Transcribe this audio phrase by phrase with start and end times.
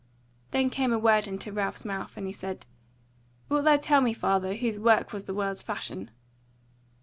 [0.49, 2.65] Then came a word into Ralph's mouth, and he said:
[3.49, 6.09] "Wilt thou tell me, father, whose work was the world's fashion?"